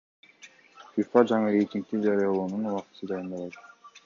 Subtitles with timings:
[0.95, 3.63] ФИФА жаңы рейтингди жарыялоонун убактысын дайындабайт.